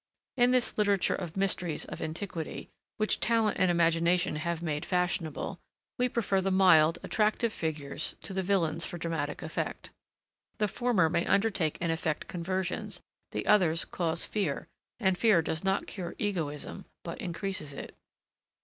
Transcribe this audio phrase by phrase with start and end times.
[0.35, 5.59] In this literature of mysteries of iniquity, which talent and imagination have made fashionable,
[5.99, 9.91] we prefer the mild, attractive figures to the villains for dramatic effect.
[10.57, 14.67] The former may undertake and effect conversions, the others cause fear,
[14.99, 17.95] and fear does not cure egoism, but increases it.